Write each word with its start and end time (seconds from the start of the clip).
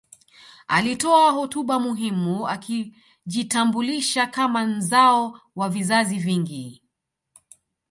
Alitoa 0.67 1.31
hotuba 1.31 1.79
muhimu 1.79 2.47
akijitambulisha 2.47 4.27
kama 4.27 4.65
mzao 4.65 5.41
wa 5.55 5.69
vizazi 5.69 6.17
vingi 6.19 6.83